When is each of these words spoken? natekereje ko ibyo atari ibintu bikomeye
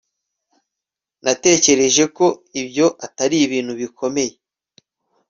natekereje 1.23 2.03
ko 2.17 2.25
ibyo 2.61 2.87
atari 3.05 3.35
ibintu 3.45 3.73
bikomeye 3.81 4.33